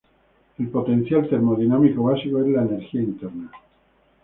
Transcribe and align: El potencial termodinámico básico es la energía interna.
El 0.57 0.69
potencial 0.69 1.29
termodinámico 1.29 2.01
básico 2.05 2.39
es 2.41 2.47
la 2.47 2.63
energía 2.63 3.03
interna. 3.03 3.51